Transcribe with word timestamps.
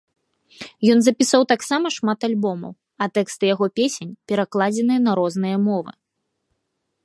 Ён 0.93 0.99
запісаў 1.07 1.41
таксама 1.51 1.91
шмат 1.97 2.19
альбомаў, 2.29 2.73
а 3.05 3.09
тэксты 3.19 3.43
яго 3.53 3.65
песень 3.81 4.17
перакладзеныя 4.33 4.99
на 5.09 5.19
розныя 5.23 5.57
мовы. 5.71 5.91